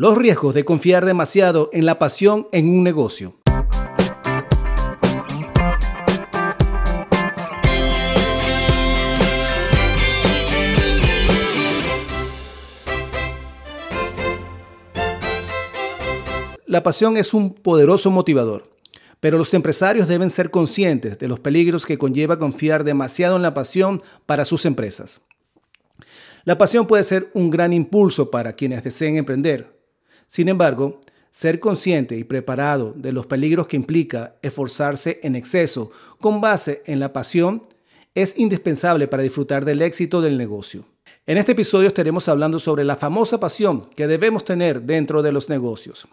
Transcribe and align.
Los 0.00 0.16
riesgos 0.16 0.54
de 0.54 0.64
confiar 0.64 1.04
demasiado 1.04 1.70
en 1.72 1.84
la 1.84 1.98
pasión 1.98 2.46
en 2.52 2.68
un 2.68 2.84
negocio. 2.84 3.34
La 16.64 16.84
pasión 16.84 17.16
es 17.16 17.34
un 17.34 17.52
poderoso 17.52 18.12
motivador, 18.12 18.70
pero 19.18 19.36
los 19.36 19.52
empresarios 19.52 20.06
deben 20.06 20.30
ser 20.30 20.52
conscientes 20.52 21.18
de 21.18 21.26
los 21.26 21.40
peligros 21.40 21.84
que 21.84 21.98
conlleva 21.98 22.38
confiar 22.38 22.84
demasiado 22.84 23.34
en 23.34 23.42
la 23.42 23.52
pasión 23.52 24.04
para 24.26 24.44
sus 24.44 24.64
empresas. 24.64 25.22
La 26.44 26.56
pasión 26.56 26.86
puede 26.86 27.02
ser 27.02 27.32
un 27.34 27.50
gran 27.50 27.72
impulso 27.72 28.30
para 28.30 28.52
quienes 28.52 28.84
deseen 28.84 29.16
emprender, 29.16 29.77
sin 30.28 30.48
embargo, 30.48 31.00
ser 31.30 31.60
consciente 31.60 32.16
y 32.16 32.24
preparado 32.24 32.92
de 32.96 33.12
los 33.12 33.26
peligros 33.26 33.66
que 33.66 33.76
implica 33.76 34.36
esforzarse 34.42 35.20
en 35.22 35.36
exceso 35.36 35.90
con 36.20 36.40
base 36.40 36.82
en 36.86 37.00
la 37.00 37.12
pasión 37.12 37.66
es 38.14 38.38
indispensable 38.38 39.08
para 39.08 39.22
disfrutar 39.22 39.64
del 39.64 39.82
éxito 39.82 40.20
del 40.20 40.36
negocio. 40.36 40.84
En 41.26 41.38
este 41.38 41.52
episodio 41.52 41.88
estaremos 41.88 42.28
hablando 42.28 42.58
sobre 42.58 42.84
la 42.84 42.96
famosa 42.96 43.38
pasión 43.38 43.88
que 43.94 44.06
debemos 44.06 44.44
tener 44.44 44.82
dentro 44.82 45.22
de 45.22 45.32
los 45.32 45.48
negocios. 45.48 46.08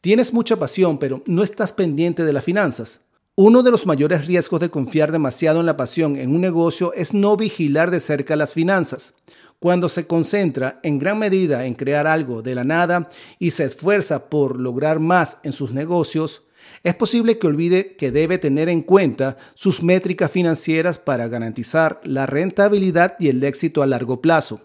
Tienes 0.00 0.32
mucha 0.32 0.56
pasión, 0.56 0.98
pero 0.98 1.22
no 1.26 1.42
estás 1.42 1.72
pendiente 1.72 2.24
de 2.24 2.32
las 2.32 2.44
finanzas. 2.44 3.00
Uno 3.34 3.62
de 3.62 3.70
los 3.70 3.84
mayores 3.84 4.26
riesgos 4.26 4.60
de 4.60 4.70
confiar 4.70 5.12
demasiado 5.12 5.60
en 5.60 5.66
la 5.66 5.76
pasión 5.76 6.16
en 6.16 6.34
un 6.34 6.40
negocio 6.40 6.92
es 6.94 7.12
no 7.12 7.36
vigilar 7.36 7.90
de 7.90 8.00
cerca 8.00 8.36
las 8.36 8.54
finanzas. 8.54 9.14
Cuando 9.58 9.88
se 9.88 10.06
concentra 10.06 10.80
en 10.82 10.98
gran 10.98 11.18
medida 11.18 11.64
en 11.64 11.74
crear 11.74 12.06
algo 12.06 12.42
de 12.42 12.54
la 12.54 12.64
nada 12.64 13.08
y 13.38 13.52
se 13.52 13.64
esfuerza 13.64 14.28
por 14.28 14.60
lograr 14.60 15.00
más 15.00 15.38
en 15.42 15.52
sus 15.52 15.72
negocios, 15.72 16.42
es 16.82 16.94
posible 16.94 17.38
que 17.38 17.46
olvide 17.46 17.96
que 17.96 18.10
debe 18.10 18.38
tener 18.38 18.68
en 18.68 18.82
cuenta 18.82 19.36
sus 19.54 19.82
métricas 19.82 20.30
financieras 20.30 20.98
para 20.98 21.28
garantizar 21.28 22.00
la 22.04 22.26
rentabilidad 22.26 23.16
y 23.18 23.28
el 23.28 23.42
éxito 23.42 23.82
a 23.82 23.86
largo 23.86 24.20
plazo. 24.20 24.60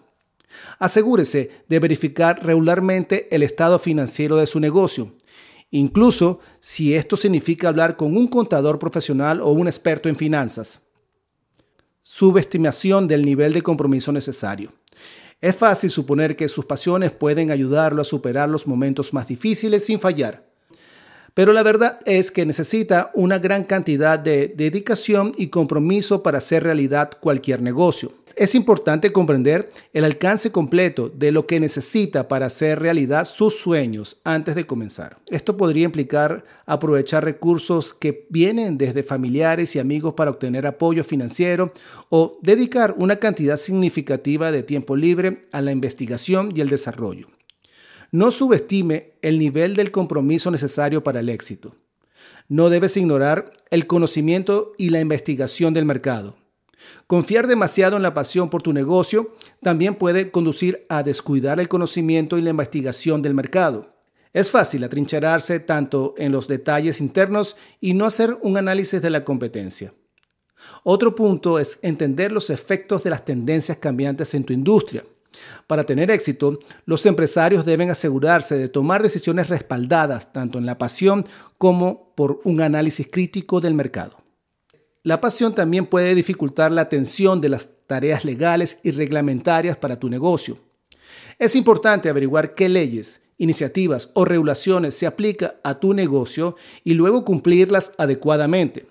Asegúrese 0.78 1.50
de 1.68 1.78
verificar 1.78 2.44
regularmente 2.44 3.34
el 3.34 3.42
estado 3.42 3.78
financiero 3.78 4.36
de 4.36 4.46
su 4.46 4.60
negocio, 4.60 5.14
incluso 5.70 6.40
si 6.60 6.94
esto 6.94 7.16
significa 7.16 7.68
hablar 7.68 7.96
con 7.96 8.16
un 8.16 8.28
contador 8.28 8.78
profesional 8.78 9.40
o 9.40 9.50
un 9.50 9.66
experto 9.66 10.08
en 10.10 10.16
finanzas. 10.16 10.82
Subestimación 12.02 13.08
del 13.08 13.22
nivel 13.24 13.52
de 13.52 13.62
compromiso 13.62 14.12
necesario. 14.12 14.72
Es 15.40 15.56
fácil 15.56 15.90
suponer 15.90 16.36
que 16.36 16.48
sus 16.48 16.64
pasiones 16.64 17.10
pueden 17.10 17.50
ayudarlo 17.50 18.02
a 18.02 18.04
superar 18.04 18.48
los 18.48 18.66
momentos 18.66 19.12
más 19.12 19.26
difíciles 19.26 19.84
sin 19.86 19.98
fallar. 19.98 20.51
Pero 21.34 21.54
la 21.54 21.62
verdad 21.62 22.00
es 22.04 22.30
que 22.30 22.44
necesita 22.44 23.10
una 23.14 23.38
gran 23.38 23.64
cantidad 23.64 24.18
de 24.18 24.52
dedicación 24.54 25.32
y 25.36 25.46
compromiso 25.46 26.22
para 26.22 26.38
hacer 26.38 26.62
realidad 26.62 27.10
cualquier 27.20 27.62
negocio. 27.62 28.12
Es 28.36 28.54
importante 28.54 29.12
comprender 29.12 29.68
el 29.92 30.04
alcance 30.04 30.52
completo 30.52 31.08
de 31.08 31.32
lo 31.32 31.46
que 31.46 31.60
necesita 31.60 32.28
para 32.28 32.46
hacer 32.46 32.80
realidad 32.80 33.24
sus 33.24 33.58
sueños 33.58 34.18
antes 34.24 34.54
de 34.54 34.66
comenzar. 34.66 35.18
Esto 35.30 35.56
podría 35.56 35.84
implicar 35.84 36.44
aprovechar 36.66 37.24
recursos 37.24 37.94
que 37.94 38.26
vienen 38.30 38.78
desde 38.78 39.02
familiares 39.02 39.74
y 39.76 39.78
amigos 39.78 40.14
para 40.14 40.30
obtener 40.30 40.66
apoyo 40.66 41.04
financiero 41.04 41.72
o 42.08 42.38
dedicar 42.42 42.94
una 42.98 43.16
cantidad 43.16 43.56
significativa 43.56 44.52
de 44.52 44.62
tiempo 44.62 44.96
libre 44.96 45.42
a 45.52 45.60
la 45.60 45.72
investigación 45.72 46.50
y 46.54 46.60
el 46.60 46.68
desarrollo. 46.68 47.28
No 48.12 48.30
subestime 48.30 49.14
el 49.22 49.38
nivel 49.38 49.74
del 49.74 49.90
compromiso 49.90 50.50
necesario 50.50 51.02
para 51.02 51.20
el 51.20 51.30
éxito. 51.30 51.74
No 52.46 52.68
debes 52.68 52.98
ignorar 52.98 53.54
el 53.70 53.86
conocimiento 53.86 54.74
y 54.76 54.90
la 54.90 55.00
investigación 55.00 55.72
del 55.72 55.86
mercado. 55.86 56.36
Confiar 57.06 57.46
demasiado 57.46 57.96
en 57.96 58.02
la 58.02 58.12
pasión 58.12 58.50
por 58.50 58.60
tu 58.60 58.74
negocio 58.74 59.34
también 59.62 59.94
puede 59.94 60.30
conducir 60.30 60.84
a 60.90 61.02
descuidar 61.02 61.58
el 61.58 61.70
conocimiento 61.70 62.36
y 62.36 62.42
la 62.42 62.50
investigación 62.50 63.22
del 63.22 63.32
mercado. 63.32 63.94
Es 64.34 64.50
fácil 64.50 64.84
atrincherarse 64.84 65.58
tanto 65.58 66.14
en 66.18 66.32
los 66.32 66.48
detalles 66.48 67.00
internos 67.00 67.56
y 67.80 67.94
no 67.94 68.04
hacer 68.04 68.36
un 68.42 68.58
análisis 68.58 69.00
de 69.00 69.08
la 69.08 69.24
competencia. 69.24 69.94
Otro 70.84 71.14
punto 71.14 71.58
es 71.58 71.78
entender 71.80 72.30
los 72.30 72.50
efectos 72.50 73.02
de 73.04 73.08
las 73.10 73.24
tendencias 73.24 73.78
cambiantes 73.78 74.34
en 74.34 74.44
tu 74.44 74.52
industria. 74.52 75.02
Para 75.66 75.84
tener 75.84 76.10
éxito, 76.10 76.58
los 76.84 77.06
empresarios 77.06 77.64
deben 77.64 77.90
asegurarse 77.90 78.56
de 78.56 78.68
tomar 78.68 79.02
decisiones 79.02 79.48
respaldadas 79.48 80.32
tanto 80.32 80.58
en 80.58 80.66
la 80.66 80.78
pasión 80.78 81.26
como 81.58 82.12
por 82.14 82.40
un 82.44 82.60
análisis 82.60 83.08
crítico 83.10 83.60
del 83.60 83.74
mercado. 83.74 84.18
La 85.02 85.20
pasión 85.20 85.54
también 85.54 85.86
puede 85.86 86.14
dificultar 86.14 86.70
la 86.70 86.82
atención 86.82 87.40
de 87.40 87.48
las 87.48 87.68
tareas 87.86 88.24
legales 88.24 88.78
y 88.82 88.92
reglamentarias 88.92 89.76
para 89.76 89.98
tu 89.98 90.08
negocio. 90.08 90.58
Es 91.38 91.56
importante 91.56 92.08
averiguar 92.08 92.54
qué 92.54 92.68
leyes, 92.68 93.20
iniciativas 93.38 94.10
o 94.14 94.24
regulaciones 94.24 94.94
se 94.94 95.06
aplica 95.06 95.56
a 95.64 95.80
tu 95.80 95.92
negocio 95.94 96.56
y 96.84 96.94
luego 96.94 97.24
cumplirlas 97.24 97.92
adecuadamente. 97.98 98.86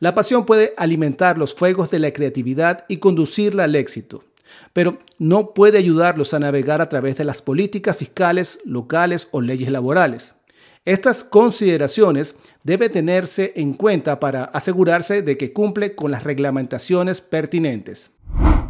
La 0.00 0.14
pasión 0.14 0.44
puede 0.44 0.74
alimentar 0.76 1.38
los 1.38 1.54
fuegos 1.54 1.90
de 1.90 2.00
la 2.00 2.12
creatividad 2.12 2.84
y 2.88 2.96
conducirla 2.96 3.64
al 3.64 3.76
éxito 3.76 4.24
pero 4.72 4.98
no 5.18 5.54
puede 5.54 5.78
ayudarlos 5.78 6.34
a 6.34 6.38
navegar 6.38 6.80
a 6.80 6.88
través 6.88 7.16
de 7.16 7.24
las 7.24 7.42
políticas 7.42 7.96
fiscales, 7.96 8.58
locales 8.64 9.28
o 9.30 9.40
leyes 9.40 9.70
laborales. 9.70 10.34
Estas 10.84 11.24
consideraciones 11.24 12.36
deben 12.62 12.92
tenerse 12.92 13.52
en 13.56 13.74
cuenta 13.74 14.20
para 14.20 14.44
asegurarse 14.44 15.22
de 15.22 15.36
que 15.36 15.52
cumple 15.52 15.96
con 15.96 16.12
las 16.12 16.22
reglamentaciones 16.22 17.20
pertinentes. 17.20 18.12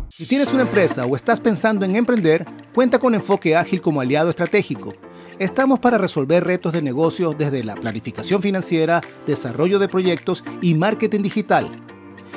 Si 0.09 0.25
tienes 0.25 0.53
una 0.53 0.62
empresa 0.62 1.04
o 1.04 1.14
estás 1.14 1.41
pensando 1.41 1.84
en 1.84 1.94
emprender, 1.94 2.47
cuenta 2.75 2.98
con 2.98 3.14
Enfoque 3.14 3.54
Ágil 3.54 3.82
como 3.82 4.00
aliado 4.00 4.31
estratégico. 4.31 4.94
Estamos 5.38 5.78
para 5.78 5.98
resolver 5.98 6.43
retos 6.44 6.72
de 6.72 6.81
negocio 6.81 7.34
desde 7.37 7.62
la 7.62 7.75
planificación 7.75 8.41
financiera, 8.41 9.03
desarrollo 9.26 9.78
de 9.78 9.88
proyectos 9.88 10.43
y 10.62 10.75
marketing 10.75 11.20
digital. 11.20 11.69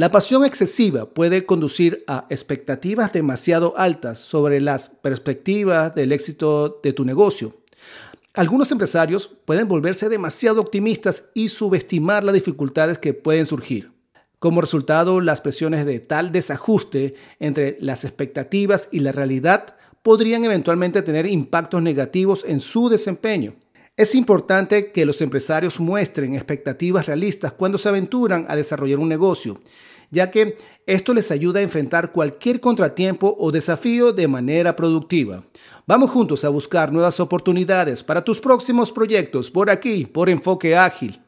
La 0.00 0.10
pasión 0.10 0.46
excesiva 0.46 1.04
puede 1.04 1.44
conducir 1.44 2.04
a 2.06 2.24
expectativas 2.30 3.12
demasiado 3.12 3.74
altas 3.76 4.18
sobre 4.18 4.58
las 4.58 4.88
perspectivas 4.88 5.94
del 5.94 6.12
éxito 6.12 6.80
de 6.82 6.94
tu 6.94 7.04
negocio. 7.04 7.58
Algunos 8.32 8.72
empresarios 8.72 9.30
pueden 9.44 9.68
volverse 9.68 10.08
demasiado 10.08 10.62
optimistas 10.62 11.28
y 11.34 11.50
subestimar 11.50 12.24
las 12.24 12.34
dificultades 12.34 12.96
que 12.96 13.12
pueden 13.12 13.44
surgir. 13.44 13.92
Como 14.38 14.62
resultado, 14.62 15.20
las 15.20 15.42
presiones 15.42 15.84
de 15.84 16.00
tal 16.00 16.32
desajuste 16.32 17.12
entre 17.38 17.76
las 17.78 18.06
expectativas 18.06 18.88
y 18.90 19.00
la 19.00 19.12
realidad 19.12 19.76
podrían 20.02 20.46
eventualmente 20.46 21.02
tener 21.02 21.26
impactos 21.26 21.82
negativos 21.82 22.42
en 22.48 22.60
su 22.60 22.88
desempeño. 22.88 23.54
Es 24.00 24.14
importante 24.14 24.92
que 24.92 25.04
los 25.04 25.20
empresarios 25.20 25.78
muestren 25.78 26.34
expectativas 26.34 27.04
realistas 27.04 27.52
cuando 27.52 27.76
se 27.76 27.86
aventuran 27.86 28.46
a 28.48 28.56
desarrollar 28.56 28.98
un 28.98 29.10
negocio 29.10 29.60
ya 30.10 30.30
que 30.30 30.56
esto 30.86 31.14
les 31.14 31.30
ayuda 31.30 31.60
a 31.60 31.62
enfrentar 31.62 32.10
cualquier 32.10 32.60
contratiempo 32.60 33.36
o 33.38 33.52
desafío 33.52 34.12
de 34.12 34.26
manera 34.26 34.74
productiva. 34.74 35.44
Vamos 35.86 36.10
juntos 36.10 36.44
a 36.44 36.48
buscar 36.48 36.92
nuevas 36.92 37.20
oportunidades 37.20 38.02
para 38.02 38.24
tus 38.24 38.40
próximos 38.40 38.90
proyectos 38.90 39.50
por 39.50 39.70
aquí, 39.70 40.06
por 40.06 40.28
Enfoque 40.28 40.76
Ágil. 40.76 41.20